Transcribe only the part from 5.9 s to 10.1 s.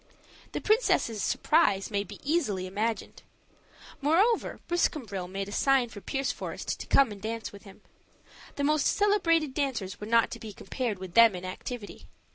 Pierceforest to come and dance with him. The most celebrated dancers were